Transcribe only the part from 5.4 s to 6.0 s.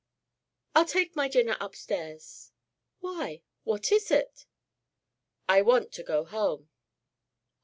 "I want